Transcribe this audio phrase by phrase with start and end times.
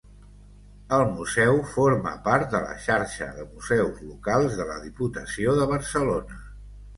[0.95, 6.43] El museu forma part de la Xarxa de Museus Locals de la Diputació de Barcelona.